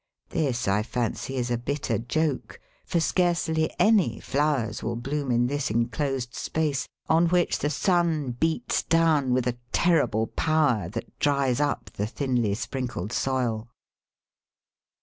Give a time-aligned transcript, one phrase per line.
[0.29, 5.69] This, I fancy, is a bitter joke, for scarcely any flowers will bloom in this
[5.69, 11.91] enclosed space, on which the sun beats down with a terrible power that dries up
[11.93, 13.69] the thinly sprinkled soil.